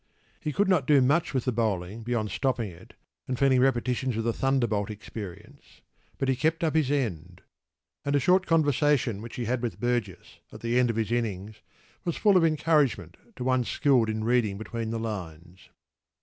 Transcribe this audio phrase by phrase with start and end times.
[0.39, 2.95] He could not do much with the bowling beyond stopping it
[3.27, 5.81] and feeling repetitions of the thunderbolt experience,
[6.17, 7.41] but he kept up his end;
[8.03, 11.57] and a short conversation which he had with Burgess at the end of his innings
[12.03, 15.69] was full of encouragement to one skilled in reading between the lines.